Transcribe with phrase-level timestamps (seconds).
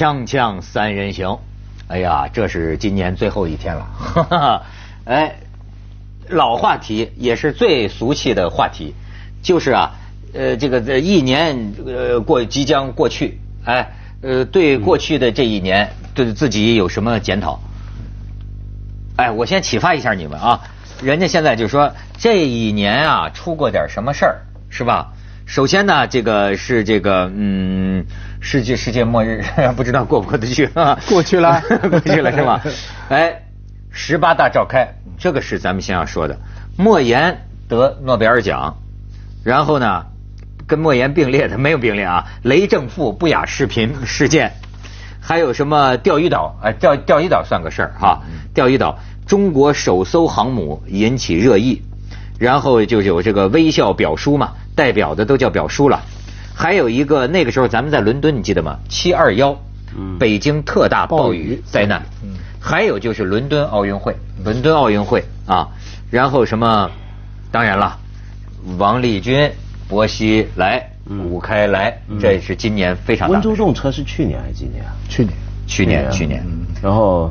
[0.00, 1.36] 锵锵三人行，
[1.86, 4.62] 哎呀，这是今年最后一天了，哈哈，
[5.04, 5.34] 哎，
[6.30, 8.94] 老话题也是最俗气的话题，
[9.42, 9.90] 就是啊，
[10.32, 13.92] 呃，这个这一年呃过即将过去，哎，
[14.22, 17.60] 呃，对过去的这一年，对自己有什么检讨？
[19.16, 20.62] 哎，我先启发一下你们啊，
[21.02, 24.40] 人家现在就说这一年啊出过点什么事儿，
[24.70, 25.12] 是吧？
[25.50, 28.06] 首先呢，这个是这个嗯，
[28.40, 29.42] 世界世界末日，
[29.76, 30.96] 不知道过不过得去啊？
[31.10, 31.60] 过去了，
[31.90, 32.62] 过去了是吧？
[33.10, 33.42] 哎，
[33.90, 36.38] 十八大召开，这个是咱们先要说的。
[36.76, 38.76] 莫言得诺贝尔奖，
[39.42, 40.06] 然后呢，
[40.68, 44.52] 跟莫言并列的没有并列啊，雷政富不雅视频事件，
[45.20, 46.60] 还有什么钓鱼岛？
[46.62, 48.22] 哎，钓钓鱼岛算个事儿哈。
[48.54, 51.82] 钓鱼岛，中国首艘航母引起热议，
[52.40, 54.54] 然后就有这个微笑表叔嘛。
[54.74, 56.00] 代表的都叫表叔了，
[56.54, 58.78] 还有一个那个时候咱们在伦敦，你记得吗？
[58.88, 59.54] 七二幺，
[60.18, 62.00] 北京特大暴雨灾难，
[62.58, 65.68] 还有就是伦敦奥运会，伦敦奥运会啊，
[66.10, 66.90] 然后什么？
[67.50, 67.98] 当然了，
[68.78, 69.50] 王立军、
[69.86, 70.88] 薄熙来、
[71.28, 73.28] 伍开来，这是今年非常。
[73.28, 74.82] 温州动车是去年还是今年？
[75.10, 75.34] 去年，
[75.66, 76.42] 去年，去年。
[76.80, 77.30] 然后，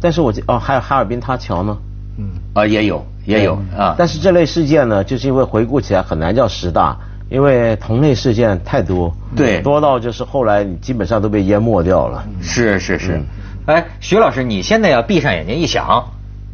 [0.00, 1.76] 但是我记哦，还有哈尔滨塌桥呢。
[2.18, 3.04] 嗯，啊，也有。
[3.26, 6.96] 也有啊，但是这类事件呢，就是因为回顾起来很难叫十大，
[7.28, 12.24] 因为同类事件太多，对，多到就是后来你基本上都被淹没掉了。
[12.40, 13.20] 是是是，
[13.66, 16.04] 哎，徐老师，你现在要闭上眼睛一想，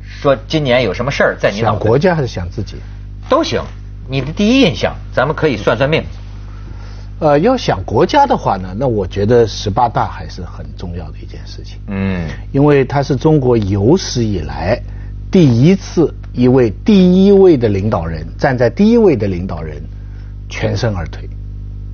[0.03, 2.77] 说今年有什么事儿在你想国家还是想自己？
[3.29, 3.63] 都行，
[4.09, 6.03] 你的第一印象，咱们可以算算命。
[7.19, 11.79] 呃，要想国家的话呢，那我觉得十八大还是很重要的一件事情。
[11.87, 14.81] 嗯，因为它是中国有史以来。
[15.31, 19.77] 第一次，一位第一位的领导人站在第一位的领导人
[20.49, 21.29] 全身而退，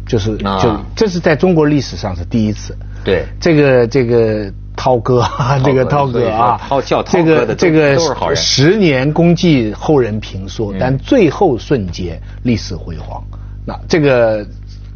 [0.07, 2.77] 就是就这是在中国历史上是第一次。
[3.05, 5.25] 对，这个这个涛哥，
[5.65, 6.61] 这个涛哥啊，
[7.07, 7.99] 这个这个
[8.37, 13.23] 十年功绩后人评说，但最后瞬间历史辉煌。
[13.67, 14.47] 那这个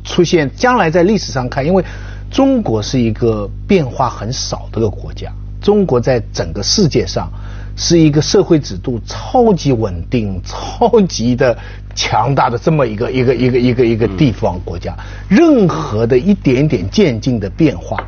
[0.04, 1.84] 出现，将来在历史上看，因为
[2.30, 7.28] 中国是一个变化很少的个国家，中国在整个世界上。
[7.76, 11.56] 是一个社会制度超级稳定、超级的
[11.94, 14.96] 强大的这么一个一个一个一个一个地方国家，
[15.28, 18.02] 任何的一点点渐进的变化，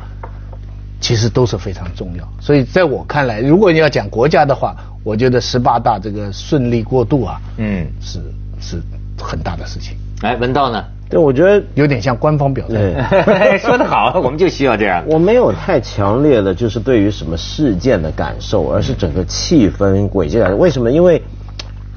[0.99, 2.27] 其实都是非常重要。
[2.39, 8.19] 所以在我看来，如果你要讲国家的话，我觉得十八大这个顺利过渡啊，嗯，是
[8.59, 8.81] 是
[9.19, 9.95] 很大的事情。
[10.21, 10.83] 哎，文道呢？
[11.07, 13.57] 对，我觉得有点像官方表态。
[13.61, 15.03] 说得好，我们就需要这样。
[15.07, 20.57] 我没有太强烈的，就是对于什么事件的感受，而是整个气氛轨迹感。
[20.57, 20.91] 为什么？
[20.91, 21.21] 因为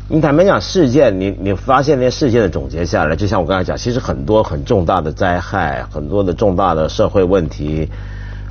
[0.09, 7.89] 你坦白讲，事件，你你发现那些事件的总结下来，就像我刚才讲，其实很多很重大的灾害，很多的重大的社会问题，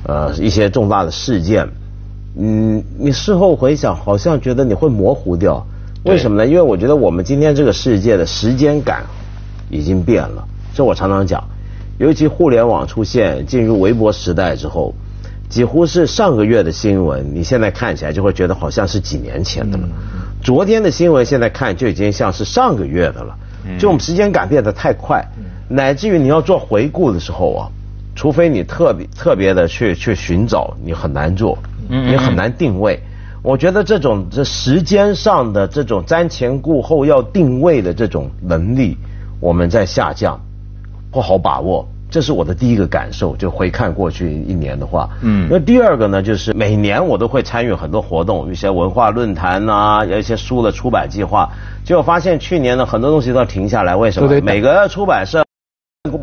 [0.08, 1.68] 呃，一些重大的事件，
[2.36, 5.64] 嗯，你事后回想，好像觉得你会模糊掉。
[6.02, 6.46] 为什么呢？
[6.48, 9.04] 因为我觉得我们今天这个世界的时间感。
[9.70, 11.42] 已经变了，这我常常讲，
[11.98, 14.94] 尤其互联网出现、进入微博时代之后，
[15.48, 19.88] 几乎是上个月的新闻，你现在看起来就会觉得好像是几年前的了。
[20.42, 23.36] 昨天的新闻现在看就已经像是上个月的了，
[23.78, 25.24] 这种时间感变得太快，
[25.68, 27.68] 乃至于你要做回顾的时候啊，
[28.14, 31.58] 除非你特别特别的去去寻找，你很难做，
[31.88, 33.00] 你很难定位。
[33.42, 38.96] 我觉得这种这时间上的这种瞻前顾后要定位的这种能力。
[39.40, 40.40] 我们在下降，
[41.10, 43.36] 不好把握，这是我的第一个感受。
[43.36, 51.50] 就回看过去一年的话，嗯，那第二个呢，就是每年我都会参与很多活动，一些文化论坛呐，有一些书的出版计划。
[51.84, 54.40] 结果发现去年呢，很多东西都要停下来，为什么？
[54.40, 55.44] 每个出版社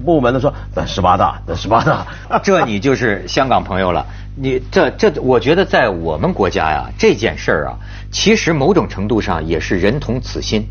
[0.03, 2.05] 部门都说等十八大，等十八大。
[2.43, 4.05] 这你就是香港朋友了。
[4.37, 7.77] 你这这，我觉得在我们国家呀，这件事儿啊，
[8.11, 10.67] 其实某种程度上也是人同此心。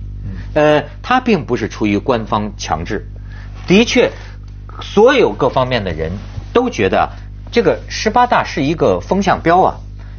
[0.54, 3.06] 呃，它并不是出于官方强制，
[3.66, 4.10] 的确，
[4.80, 6.12] 所有各方面的人
[6.52, 7.10] 都觉得
[7.50, 9.74] 这个十八大是一个风向标啊，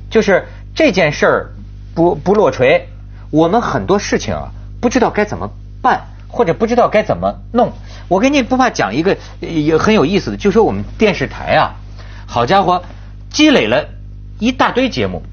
[0.09, 0.45] 就是
[0.75, 1.53] 这件事儿
[1.93, 2.89] 不不落锤，
[3.31, 4.49] 我们很多事情啊
[4.81, 5.49] 不知道该怎么
[5.81, 7.71] 办，或者不知道该怎么弄。
[8.09, 11.75] 我给你不怕讲一个也很有意思的，就说我们电视台啊，
[12.27, 12.83] 好家伙，
[13.29, 13.87] 积累了
[14.39, 15.23] 一大堆节目，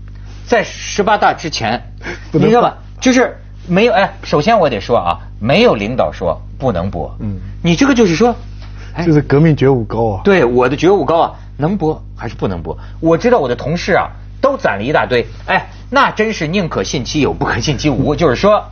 [0.46, 1.92] 在十八大之前，
[2.30, 2.78] 你知道吧？
[3.00, 3.36] 就是。
[3.66, 7.14] 没有哎，首先我得说啊，没有领导说不能播。
[7.20, 8.34] 嗯，你这个就是说，
[9.06, 10.20] 就是革命觉悟高啊。
[10.24, 12.76] 对，我的觉悟高啊，能播还是不能播？
[13.00, 14.10] 我知道我的同事啊，
[14.40, 15.26] 都攒了一大堆。
[15.46, 18.14] 哎，那真是宁可信其有，不可信其无。
[18.16, 18.64] 就是说，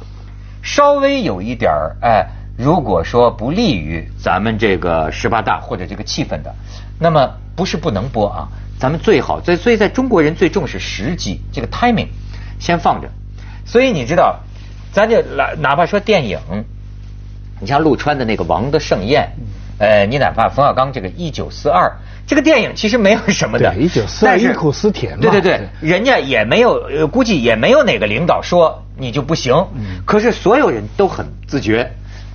[0.62, 2.26] 稍微有一点儿哎，
[2.56, 6.54] 如果说不利于咱们这个十八大或者这个气氛的，
[6.98, 7.30] 那么。
[7.56, 8.48] 不是不能播啊，
[8.78, 12.06] 咱们最好，所以所以在中国人最重视时机，这个 timing
[12.58, 13.08] 先放着。
[13.66, 14.40] 所以你知道，
[14.92, 16.38] 咱就哪哪怕说电影，
[17.60, 19.28] 你像陆川的那个《王的盛宴》，
[19.82, 21.88] 呃，你哪怕冯小刚这个《一九四二》，
[22.26, 25.18] 这个电影其实没有什么的，对1942但是忆苦思甜嘛。
[25.20, 30.02] 对对对对，人家也没有，呃估计也没有哪个领导说你就不行，嗯。
[30.04, 31.92] 可是所有人都很自觉，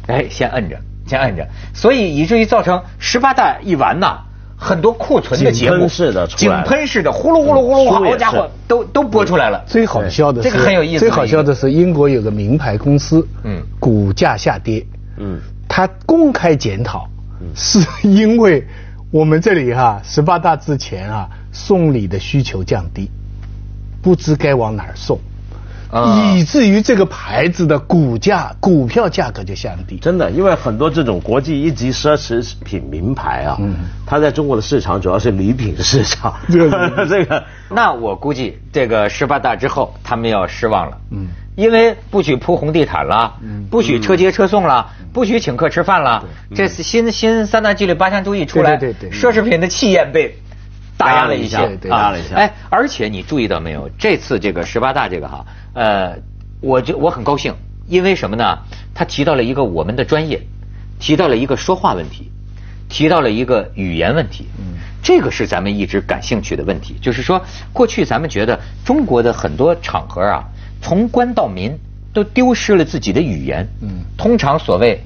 [0.07, 4.19] 哎，先摁着，先摁着，所以以至于造成十八大一完呐，
[4.57, 9.63] 很多库存的节目，井喷式的出井喷式的，呼噜呼噜呼噜，好家伙，都都播出来了。
[9.67, 13.57] 最好笑的是，这个很有意思最好笑的是，英国有个名牌公司，嗯。
[13.57, 14.85] 嗯，股价下跌，
[15.17, 17.07] 嗯，他公开检讨，
[17.53, 18.65] 是因为
[19.11, 23.09] 我们这里哈、十八大之前啊，送礼的需求降低，
[24.01, 25.34] 不知该往哪儿送，啊
[26.35, 29.97] 以至于这个牌子的股价、股票价格就下低。
[29.97, 33.75] 真的，因为很多这种国际一级奢侈品名牌啊，嗯。
[34.05, 40.97] 它在中国的市场主要是礼品市场，这个 这个那我估计这个十八大之后，他们要失望了。
[41.11, 41.27] 嗯。
[41.55, 43.33] 因为不许铺红地毯了，
[43.69, 46.25] 不许车接车送了，不许请客吃饭了。
[46.53, 49.17] 这是新新三大纪律八项注意出来，对对对对。
[49.17, 50.38] 奢侈品的气焰被
[50.97, 53.89] 打压了一下压了一下，对压了一下哎，而且你注意到没有？
[53.97, 56.18] 这次这个十八大这个哈，呃，
[56.62, 57.53] 我就我很高兴，
[57.88, 58.59] 因为什么呢？
[58.94, 60.42] 他提到了一个我们的专业，
[61.00, 62.31] 提到了一个说话问题，
[62.88, 64.47] 提到了一个语言问题。
[64.57, 67.41] 嗯，这个是咱们一直感兴趣的问题，就是说，
[67.74, 70.45] 过去咱们觉得中国的很多场合啊，
[70.81, 71.77] 从官到民
[72.13, 73.68] 都丢失了自己的语言。
[73.81, 75.03] 嗯通常所谓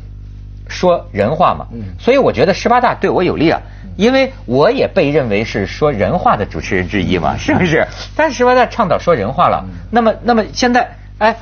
[0.67, 1.67] 说人话嘛。
[1.73, 3.59] 嗯所以我觉得十八大对我有利啊，
[3.99, 7.85] 因为我也被认为是说人话的主持人之一嘛，是不是？
[8.15, 11.35] 但是十八大倡导说人话了，那么那么现在哎，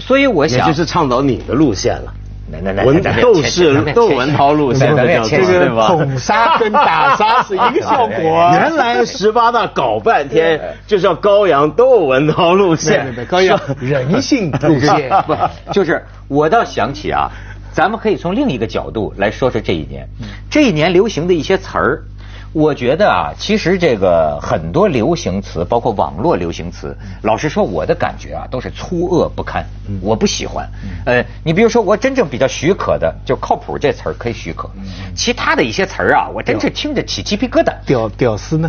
[0.00, 2.14] 所以我想就是倡导你的路线了。
[2.50, 5.88] 文斗士窦文涛路线咱们叫做谦虚对吧？
[5.88, 8.54] 捧杀跟打杀是一个效果 啊。
[8.54, 13.14] 原来十八大搞半天就是要高扬窦文涛路线
[13.80, 15.36] 人性路线，不，
[15.74, 17.30] 就是我倒想起啊，
[17.78, 20.04] 咱们可以从另一个角度来说说这一年，
[20.50, 22.02] 这一年流行的一些词儿。
[22.52, 29.64] 我觉得啊，其实这个很多流行词，包括网络流行词，老实说，我的感觉啊，都是粗恶不堪，
[30.02, 30.68] 我不喜欢。
[31.06, 34.68] 呃，你比如说，我真正比较许可的，就靠谱这词儿可以许可，
[35.14, 38.68] 其他的一些词儿啊，我真是听着起鸡皮疙瘩，屌屌丝呢？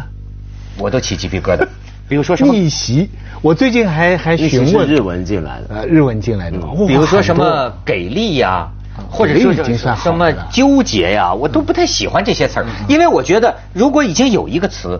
[0.77, 1.67] 我都起鸡皮疙瘩。
[2.07, 3.09] 比如说什么，逆袭，
[3.41, 4.87] 我最近还还一询问。
[4.87, 5.67] 日文进来的。
[5.75, 8.67] 呃日文进来的嘛，比如说什么给力呀、
[9.09, 9.53] 或者说
[9.95, 14.99] 什么纠结呀、我都不太喜欢这些词儿，因为我觉得如果已经有一个词，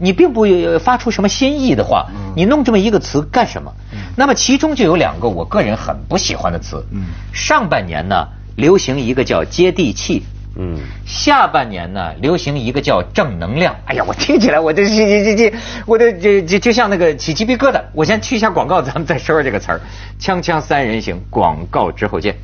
[0.00, 2.06] 你并不呃发出什么新意的话，
[2.36, 3.72] 你弄这么一个词干什么？
[4.16, 6.84] 那么其中就有两个我个人很不喜欢的词。
[7.32, 10.22] 上半年呢，流行一个叫接地气。
[10.60, 13.76] 嗯，下半年呢，流行一个叫正能量。
[13.84, 15.56] 哎呀，我听起来我这这这这，
[15.86, 17.80] 我这这这就像那个起鸡皮疙瘩。
[17.92, 19.80] 我先去一下广告，咱们再说说这个词儿。
[20.20, 22.34] 锵锵三人行，广告之后见。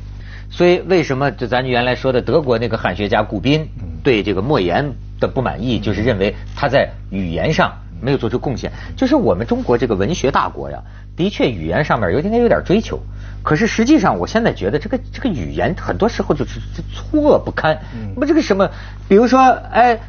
[0.49, 3.67] 所以为什么就咱原来说的德国那个汉学家顾彬
[4.03, 8.71] 对这个莫言的不满意，就是认为他在语言上没有做出贡献。
[8.95, 10.79] 就是我们中国这个文学大国呀，
[11.15, 12.99] 的确语言上面有应该有点追求。
[13.43, 17.79] 可是实际上，我现在觉得这个这个语言很多时候就是这粗恶不堪。
[18.15, 18.71] 不，这个什么，
[19.07, 19.39] 比如说，
[19.71, 19.99] 哎，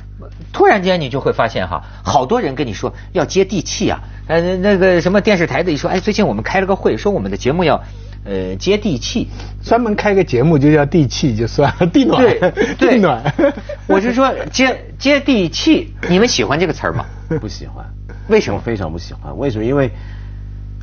[0.54, 7.82] 突然间你就会发现哈，好多人跟你说要接地气啊，呃，那个什么电视台的一说，哎，最近我们开了个会，说我们的节目要
[8.26, 9.28] 呃接地气。
[9.62, 12.38] 专门开个节目就叫地气就算了， 地暖，对
[12.78, 13.34] 对地暖。
[13.88, 17.04] 我是说接接地气，你们喜欢这个词儿吗？
[17.40, 17.84] 不喜欢。
[18.28, 19.36] 为什么非常不喜欢。
[19.38, 19.64] 为什么？
[19.64, 19.90] 因为，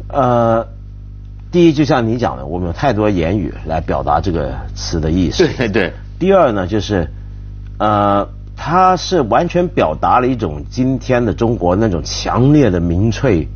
[0.07, 0.65] 呃，
[1.51, 5.45] 第一，就像你讲的，我们有太多言语来表达这个词的意思。
[5.57, 5.93] 对对。
[6.19, 7.07] 第二呢，就是，
[7.79, 13.47] 呃，它是完全表达了一种今天的中国那种强烈的民粹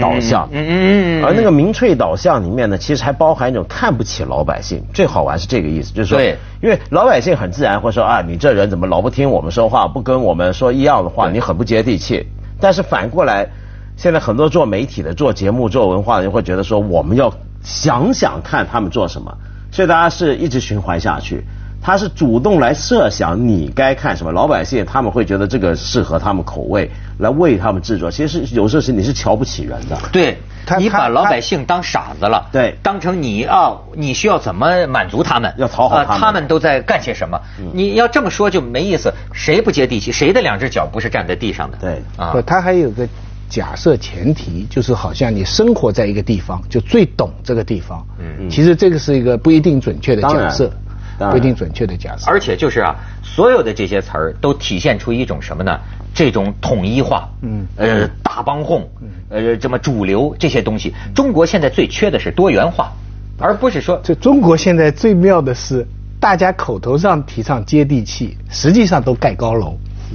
[0.00, 0.48] 导向。
[0.52, 4.82] 嗯嗯嗯嗯而那个民粹导向里面呢，其实还包含一种看不起老百姓。
[4.92, 12.26] 最好玩是这个意思，就是说，对因为老百姓很自然会说啊，你这人怎么老不听我们说话，不跟我们说一样的话，你很不接地气。
[12.60, 13.48] 但是反过来，
[13.96, 19.36] 现在很多做媒体的、做节目、做文化的人会觉得说，我们要想想看他们做什么，
[19.70, 21.44] 所以大家是一直循环下去。
[21.84, 28.10] 他是主动来设想你该看什么，老百姓他们会觉得这个适合他们口味，来为他们制作。
[28.10, 29.94] 其实有时候是你是瞧不起人的。
[30.10, 37.38] 对，他他你把老百姓当傻子了，对当成你啊，你需要怎么满足他们，要讨好呃他们他们都在干些什么？
[37.74, 40.10] 你要这么说就没意思，谁不接地气？
[40.10, 41.76] 谁的两只脚不是站在地上的？
[41.78, 43.06] 对啊不，，它还有个
[43.50, 48.02] 假设前提，就是好像你生活在一个地方，就最懂这个地方。
[48.18, 50.72] 嗯嗯，其实这个是一个不一定准确的假设。
[51.18, 52.30] 不一定准确的假设。
[52.30, 55.78] 而且就是啊，所有的这些词儿都体现出一种什么呢？
[56.14, 58.88] 这种统一化，嗯，呃，大帮哄，
[59.28, 62.92] 呃，这么主流这些东西，中国现在最缺的是多元化，
[63.38, 65.84] 而不是说这中国现在最妙的是，
[66.20, 69.76] 大家口头上提倡接地气，实际上都盖高楼。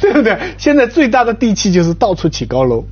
[0.00, 0.38] 对不对？
[0.56, 2.84] 现在最大的地气就是到处起高楼，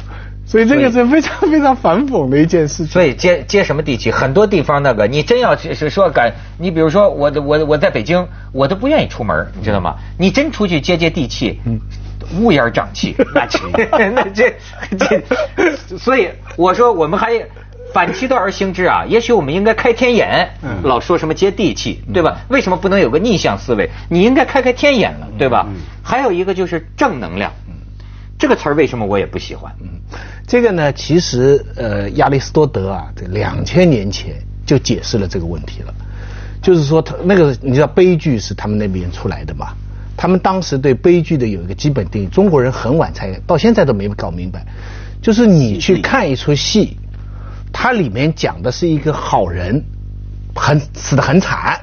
[0.47, 2.87] 所以这个是非常 非常反讽的一件事情。
[2.87, 4.11] 所以接接什么地气？
[4.11, 9.97] 很多地方那个，你真要是说敢，你比如说我的我我在北京，我都不愿意出门，你知道吗？
[10.19, 11.81] 你真出去接接地气，嗯，
[12.41, 13.59] 乌烟瘴气，那这
[14.11, 14.55] 那这
[14.97, 17.33] 这，所以我说我们还。
[17.95, 19.05] 反其道而行之啊！
[19.09, 20.51] 也许我们应该开天眼，
[20.83, 22.37] 老说什么接地气，对吧？
[22.49, 23.89] 为什么不能有个逆向思维？
[24.11, 25.67] 你应该开开天眼了，对吧？
[26.03, 27.51] 还有一个就是正能量，
[28.39, 29.73] 这个词儿为什么我也不喜欢？
[30.47, 34.35] 这个呢，其实呃，亚里士多德啊，这两千年前
[34.65, 35.93] 就解释了这个问题了，
[36.63, 39.69] 就是说他那个你知道悲剧是他们那边出来的嘛？
[40.17, 44.65] 他们当时对悲剧的有一个基本定义，中国人很晚才到现在都没搞明白，
[45.21, 46.97] 就是你去看一出戏。
[47.73, 49.85] 它里面讲的是一个好人，
[50.55, 51.79] 很死得很惨，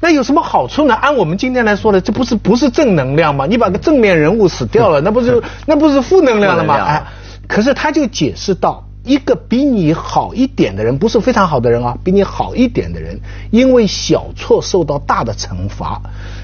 [0.00, 0.94] 那有什么好处呢？
[0.94, 3.46] 按我们今天来说呢，这不是不是正能量吗？
[3.46, 6.74] 你把个正面人物死掉了，那不是那不是负能量了吗？
[6.74, 7.04] 哎，
[7.48, 16.00] 可是他就解释到，一个比你好一点的人，不是非常好的人啊，比你好一点的人，因为小错受到大的惩罚，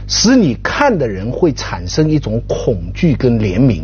[0.06, 3.82] 使你看的人会产生一种恐惧跟怜悯。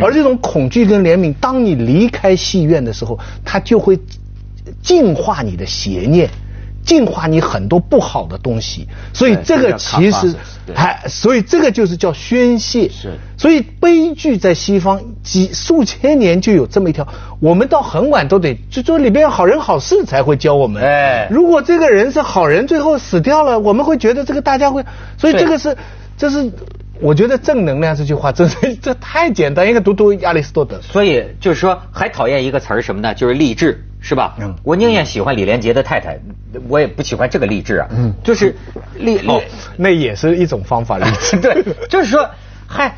[0.00, 3.98] 而这种恐惧跟怜悯，当你离开戏院的时候，它就会
[4.80, 6.30] 净化你的邪念，
[6.84, 8.86] 净化你很多不好的东西。
[9.12, 10.34] 所以这个其实
[10.74, 12.88] 还，所以这个就是叫宣泄。
[12.88, 13.12] 是。
[13.36, 17.06] 所以悲剧在西方几数千年就有这么一条，
[17.40, 20.82] 我们到很晚都得就说里边好人好事才会教我们。
[20.82, 21.28] 哎。
[21.30, 24.84] 如果这个人是好人，最后死掉了，我们会觉得这个大家会，
[25.16, 25.76] 所以这个是
[26.16, 26.50] 这是。
[27.00, 30.80] 我觉得正能量这句话，真是 这太简单，应该读读亚里士多德。
[30.80, 33.12] 所以就是说，还讨厌一个词儿什么呢？
[33.12, 34.36] 就是励志，是吧？
[34.38, 34.54] 嗯。
[34.62, 36.18] 我宁愿喜欢李连杰的太太，
[36.68, 37.88] 我也不喜欢这个励志啊。
[37.90, 38.12] 嗯。
[38.22, 38.54] 就是
[38.98, 39.42] 励励，
[39.78, 41.38] 那也是一种方法励志。
[41.40, 42.28] 对，就是说，
[42.66, 42.94] 嗨，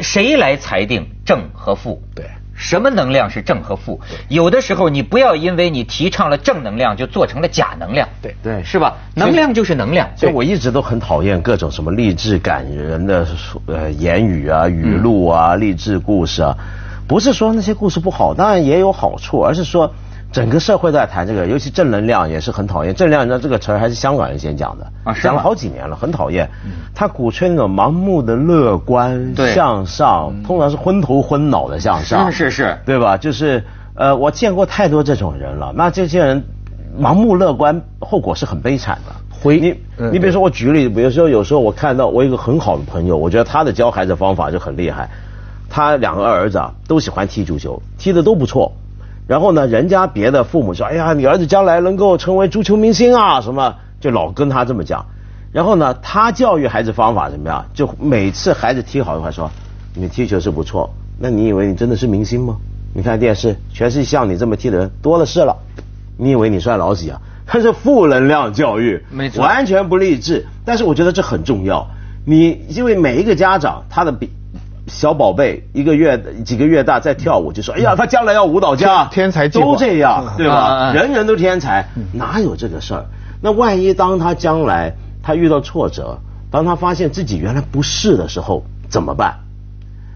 [0.00, 2.00] 谁来裁定正和负？
[2.14, 2.24] 对。
[2.54, 3.98] 什么能量是正和负？
[4.28, 8.06] 有的时候你不要因为你提倡了正能量，就做成了假能量。
[8.20, 8.98] 对对，是吧？
[9.14, 10.10] 能量就是能量。
[10.14, 13.26] 所以我一直都很讨厌各种什么励志感人的
[13.64, 16.54] 呃言语啊、语录啊、励志故事啊。
[17.08, 19.92] 不是说那些故事不好，当然也有好处，而是说。
[20.32, 22.94] 整个社会都在谈这个，尤其正能量也是很讨厌。
[22.94, 24.86] 正能量这个词儿还是香港人先讲的，
[25.20, 26.48] 讲了好几年了，很讨厌。
[26.94, 32.30] 他鼓吹那种盲目的乐观向上，通常是昏头昏脑的向上。
[32.30, 33.16] 是是是，对吧？
[33.16, 35.72] 就是呃，我见过太多这种人了。
[35.74, 36.44] 那这些人
[36.96, 39.12] 盲目乐观，后果是很悲惨的。
[39.30, 39.74] 回你，
[40.12, 45.08] 你比如说我举个例子，比如说有时候我看到我一个很好的朋友，我觉得他的教孩子方法就很厉害。
[45.68, 48.70] 他两个儿子啊都喜欢踢足球，踢的都不错。
[49.30, 55.06] 然后呢，人家别的父母说：“哎呀，你儿子将来能够成为足球明星啊，什么就老跟他这么讲。”
[55.54, 57.64] 然后呢，他教育孩子方法怎么样？
[57.72, 59.48] 就每次孩子踢好的话说
[59.94, 62.56] ：“你踢球是不错，那你以为你真的是明星吗？
[62.92, 65.56] 你看电视，全是像你这么踢的人多了是了，
[66.16, 70.44] 你以为你算老几啊？”他是负能量教育，没错，完全不励志。
[70.64, 71.86] 但是我觉得这很重要，
[72.26, 74.28] 你因为每一个家长他的比。
[74.90, 80.92] 小宝贝一个月几个月大在跳舞，就说：“哎呀，他将来要舞蹈家，天才都这样，对吧？
[80.92, 83.06] 人人都天才，哪有这个事儿？
[83.40, 84.92] 那万一当他将来
[85.22, 86.18] 他遇到挫折，
[86.50, 89.38] 当他发现自己原来不是的时候怎么办？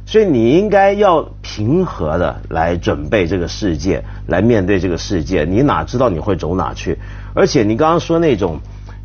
[0.07, 5.45] 所以你应该要平和的来准备这个世界，来面对这个世界。
[5.45, 6.99] 你哪知道你会走哪去？
[7.33, 8.59] 而且你刚刚说那种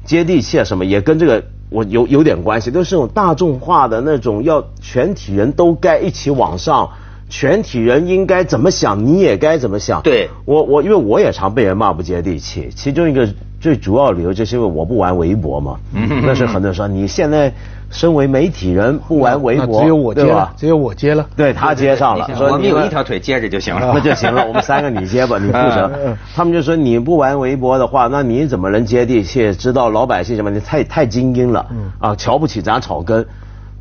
[0.04, 6.90] 接地气啊什么，也跟这个。”我有有点关系，都是那种大众化的那种，要全体人都该一起往上，
[7.30, 10.02] 全体人应该怎么想，你也该怎么想。
[10.02, 13.28] 对，我我因为我也常被人骂不接地气，其中一个
[13.60, 15.80] 最主要理由就是因为我不玩微博嘛。
[15.94, 17.54] 嗯那是很多人说你现在。
[17.90, 25.92] 身为媒体人不玩微博，只有我接了，只有我接了，对他接上了，说你有一条腿接着就行了， 那就行了，我们三个你接吧，你 负责。
[26.36, 29.54] 他们就说你不玩微博的话，那你怎么能接地气？
[29.54, 30.52] 知道老百姓什么？
[30.52, 31.66] 你太太精英了，
[32.00, 33.26] 啊，瞧不起咱草根。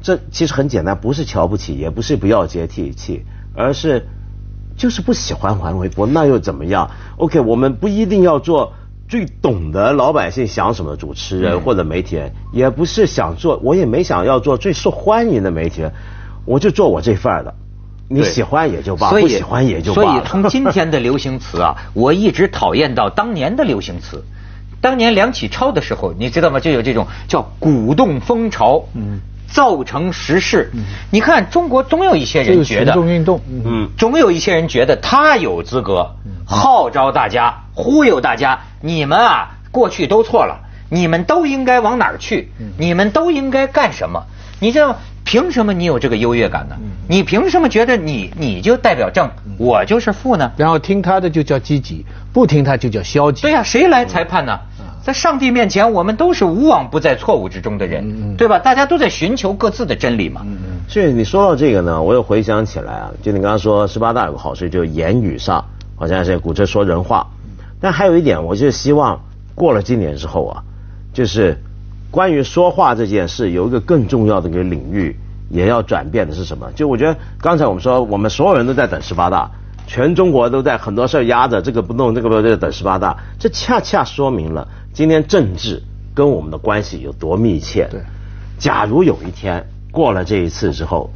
[0.00, 3.24] 这其实很简单，不是瞧不起，也不是不要接地气，
[3.54, 4.06] 而是
[4.76, 6.88] 就是不喜欢玩微博，那又怎么样
[7.18, 8.72] ？OK，我们不一定要做。
[9.08, 15.92] 最懂得老百姓想什么主持人或者媒体人，也不是想做，我也没想要做最受欢迎的媒体人，
[16.44, 17.54] 我就做我这份儿的。
[18.10, 20.02] 你喜欢也就罢，不喜欢也就罢。
[20.02, 24.22] 所以从今天的流行词啊， 我一直讨厌到当年的流行词。
[24.80, 26.60] 当年梁启超的时候，你知道吗？
[26.60, 30.70] 就有这种叫鼓动风潮，嗯，造成时事。
[31.10, 36.14] 你看中国总有一些人觉得，群众运动，嗯，总有一些人觉得他有资格
[36.46, 38.60] 号召大家、忽悠大家。
[38.80, 42.52] 你们啊，过去都错了，你们都应该往哪儿去？
[42.78, 44.22] 你们都应该干什么？
[44.60, 44.96] 你知道吗？
[45.24, 46.76] 凭什么你有这个优越感呢？
[47.06, 50.52] 你凭什么觉得你你就代表正，我就是负呢？
[50.56, 53.42] 然后听他的就叫积极，不听他就叫消极。
[53.42, 54.58] 对呀，谁来裁判呢？
[55.08, 58.58] 在上帝面前，我们都是无往不在错误之中的人，对吧？
[58.58, 60.42] 大家都在寻求各自的真理嘛。
[60.86, 65.64] 所以你说到这个呢，我又回想起来啊，就你刚刚说十八大有个好处，就是言语上
[65.96, 67.26] 好像是鼓着说人话，
[67.80, 69.18] 但还有一点，我就希望
[69.54, 70.62] 过了今年之后啊，
[71.14, 71.56] 就是
[72.10, 75.16] 关于说话这件事，有一个更重要的一个领域
[75.48, 76.70] 也要转变的是什么？
[76.74, 79.50] 就我觉得刚才我们说，我们所有人都在等十八大，
[79.86, 85.80] 全中国都在很多事儿压着，这个不弄，这个不这个等十八大，这恰恰说明了今天政治
[86.12, 87.86] 跟我们的关系有多密切。
[87.88, 88.00] 对，
[88.58, 91.08] 假如有一天过了这一次之后，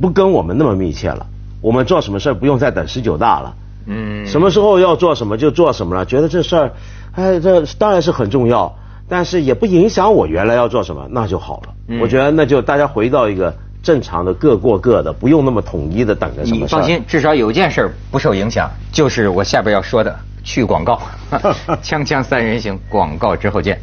[0.00, 1.24] 不跟我们那么密切了，
[1.60, 3.54] 我们做什么事儿不用再等十九大了。
[3.86, 6.72] 嗯，什么时候要做什么就做什么了，觉得这事儿，
[7.12, 8.76] 哎，这当然是很重要，
[9.08, 11.98] 但是也不影响我原来要做什么，那就好了。
[12.00, 21.00] 我觉得那就大家回到一个正常的各过各的，不用那么统一的等着什么事放心，至少有件事儿不受影响，就是我下边要说的去广告，
[21.82, 23.80] 锵锵三人行，广告之后见。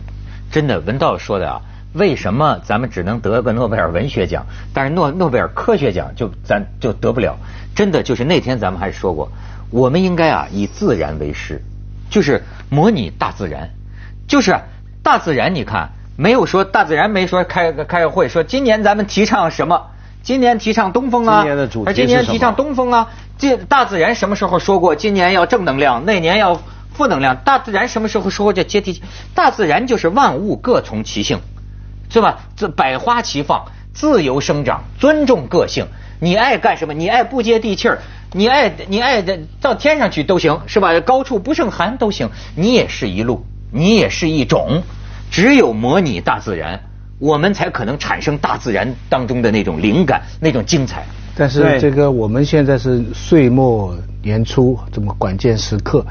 [0.51, 1.61] 真的，文道说的啊，
[1.93, 7.35] 为什么咱们只能得个诺贝尔文学奖，但是诺诺贝尔科学奖就咱就得不了？
[7.73, 9.31] 真的就是那天咱们还说过，
[9.69, 11.61] 我们应该啊以自然为师，
[12.09, 13.69] 就是模拟大自然，
[14.27, 14.55] 就是
[15.01, 15.55] 大自然。
[15.55, 19.90] 你看，没有说大自然没说开个开个会说今年咱们提倡什么？
[20.23, 23.09] 今年提倡东风啊，今年的主题而今年提倡东风啊。
[23.37, 26.61] 这大自然什么时候说过今年要正能量，那年要
[26.93, 27.37] 负能量？
[27.37, 29.01] 大自然什么时候说过这接地气？
[29.33, 31.39] 大自然就是万物各从其性。
[32.13, 32.39] 是吧？
[32.57, 35.87] 这百花齐放，自由生长，尊重个性。
[36.19, 36.93] 你爱干什么？
[36.93, 37.99] 你爱不接地气儿，
[38.33, 40.99] 你爱你爱的到天上去都行，是吧？
[40.99, 42.29] 高处不胜寒都行。
[42.53, 44.83] 你也是一路，你也是一种。
[45.31, 46.81] 只有模拟大自然，
[47.21, 51.05] 我们才可能产生大自然当中的那种灵感、那种精彩。
[51.35, 56.03] 但是这个我们现在是岁末年初这么关键时刻，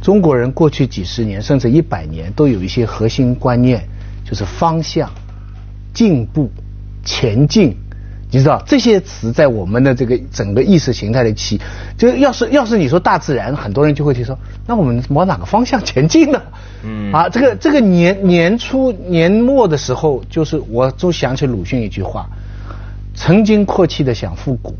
[0.00, 3.82] 中国人过去几十年甚至一百年都有一些核心观念，
[4.24, 5.10] 就是方向、
[5.92, 6.48] 进步、
[7.04, 7.76] 前进。
[8.32, 11.60] 你知道这些词在我们的这个整个意识形态的起，
[11.98, 16.40] 就要是要是你说大自然，很多人就会提说，那我们往哪个方向前进呢？
[16.82, 22.26] 嗯啊，这个这个年年初年末的时候，就是我就想起鲁迅一句话，
[23.14, 24.74] 曾经阔气的想复古，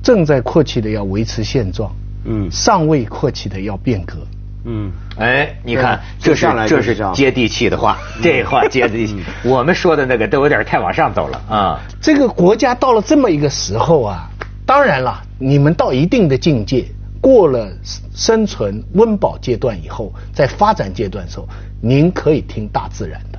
[0.00, 1.92] 正在阔气的要维持现状，
[2.24, 4.16] 嗯尚未阔气的要变革。
[4.64, 9.16] 嗯，哎，你看，这是上来这是接地气的话，这话 接地气。
[9.42, 11.80] 我们说的那个都有点太往上走了啊。
[12.00, 14.30] 这个国家到了这么一个时候啊，
[14.66, 16.84] 当然了，你们到一定的境界，
[17.20, 17.72] 过了
[18.14, 21.48] 生存温饱阶段以后，在发展阶段的时候，
[21.80, 23.38] 您可以听大自然的。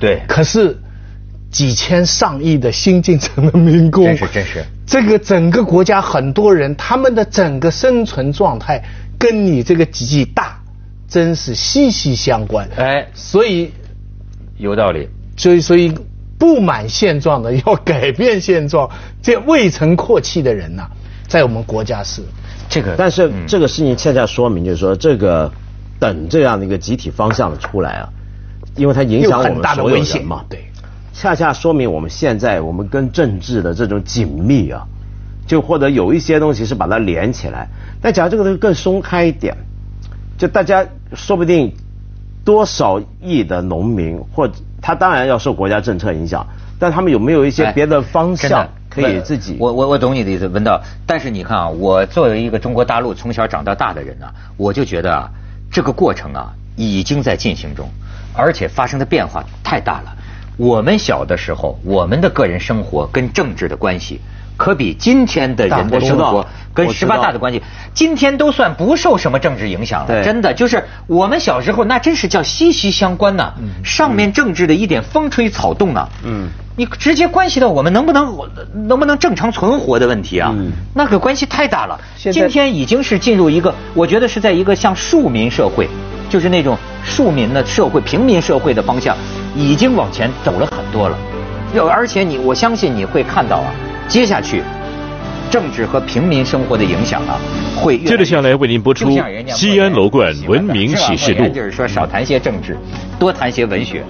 [0.00, 0.76] 对，可是
[1.50, 8.82] 几千上亿的新进城的民工， 真是真是这个整个国家很多人他们的整个生存状态
[9.18, 10.60] 跟你这个几大
[11.12, 12.66] 真是息息相关。
[12.76, 13.70] 哎所以
[14.56, 15.08] 有道理。
[15.36, 15.92] 所以所以
[16.38, 18.88] 不满现状的要改变现状，
[19.20, 20.88] 这未曾阔气的人呐、
[21.28, 22.22] 在我们国家是。
[22.68, 25.52] 这个，但是嗯这个事情恰恰说明，就是说这个
[25.98, 28.08] 等这样的一个集体方向的出来啊，
[28.76, 30.64] 因为它影响很们所有大的危险人嘛，对，
[31.12, 34.86] 恰恰说明我们现在我们跟政治的这种紧密啊，
[35.46, 37.68] 就或者有一些东西是把它连起来。
[38.00, 39.54] 但假如这个东西更松开一点，
[40.38, 41.74] 就大家说不定
[42.44, 46.46] 多少亿的农民，或者他当然要受国家政策影响，
[46.78, 49.56] 但他们有没有一些哎别的方向可以自己？
[49.60, 50.80] 我我我懂你的意思，文道。
[51.06, 55.30] 但是你看啊，我作为一个中国大陆从小长到大的人呢、我就觉得啊，
[55.70, 57.88] 这个过程啊已经在进行中，
[58.34, 60.16] 而且发生的变化太大了。
[60.56, 64.20] 我们小的时候，我们的个人生活跟政治的关系，
[64.56, 67.62] 可比今天的人的生活跟十八大的关系，
[67.94, 70.22] 今天都算不受什么政治影响了。
[70.22, 73.52] 真的就是我们小时候那真是叫息息相关呐、
[73.84, 76.48] 上面政治的一点风吹草动啊，嗯。
[76.74, 78.34] 你直接关系到我们能不能
[78.72, 80.72] 能不能正常存活的问题啊，嗯。
[80.94, 82.00] 那个关系太大了。
[82.16, 85.86] 今天已经是进入一个，我觉得是在一个像庶民社会，
[86.30, 89.14] 就是那种庶民的社会、平民社会的方向，
[89.54, 91.18] 已经往前走了很多了。
[91.74, 93.68] 要而且你，我相信你会看到啊，
[94.08, 94.62] 接下去
[95.50, 97.38] 政治和平民生活的影响啊，
[97.76, 99.10] 会接着下来为您播出
[99.50, 102.76] 《西安楼冠文明启示录》，就是说少谈些政治，
[103.18, 104.02] 多谈些文学。